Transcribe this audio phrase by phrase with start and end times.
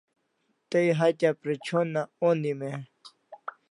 [0.69, 2.73] Tay hatya pre'chona onim e?